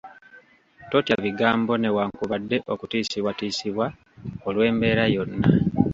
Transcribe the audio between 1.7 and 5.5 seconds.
newankubadde okutiisibwatisibwa olw’embeera yonna.